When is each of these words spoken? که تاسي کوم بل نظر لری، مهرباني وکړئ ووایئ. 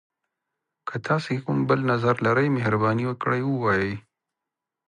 که 0.87 0.95
تاسي 1.07 1.35
کوم 1.43 1.57
بل 1.69 1.79
نظر 1.91 2.15
لری، 2.25 2.47
مهرباني 2.57 3.03
وکړئ 3.07 3.41
ووایئ. 3.45 3.91